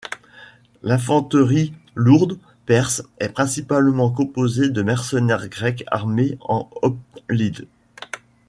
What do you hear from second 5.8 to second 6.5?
armés